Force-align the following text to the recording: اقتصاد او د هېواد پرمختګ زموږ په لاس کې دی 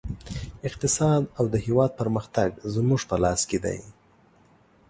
اقتصاد 0.67 1.23
او 1.37 1.45
د 1.53 1.55
هېواد 1.65 1.91
پرمختګ 2.01 2.49
زموږ 2.73 3.01
په 3.09 3.15
لاس 3.23 3.41
کې 3.49 3.59
دی 3.65 3.79